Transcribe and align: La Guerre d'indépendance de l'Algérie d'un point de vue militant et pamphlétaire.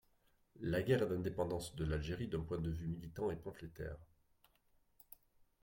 La 0.61 0.81
Guerre 0.81 1.05
d'indépendance 1.07 1.75
de 1.75 1.85
l'Algérie 1.85 2.27
d'un 2.27 2.39
point 2.41 2.57
de 2.57 2.71
vue 2.71 2.87
militant 2.87 3.29
et 3.29 3.35
pamphlétaire. 3.35 3.97